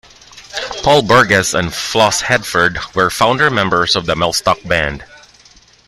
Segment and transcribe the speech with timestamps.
[0.81, 5.03] Paul Burgess and Flos Headford were founder-members of the Mellstock Band.